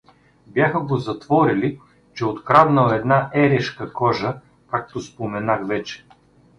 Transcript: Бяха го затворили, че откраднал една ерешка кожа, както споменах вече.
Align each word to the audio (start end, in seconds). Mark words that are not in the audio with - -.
Бяха 0.47 0.79
го 0.79 0.97
затворили, 0.97 1.79
че 2.13 2.25
откраднал 2.25 2.89
една 2.89 3.29
ерешка 3.35 3.93
кожа, 3.93 4.39
както 4.71 5.01
споменах 5.01 5.67
вече. 5.67 6.05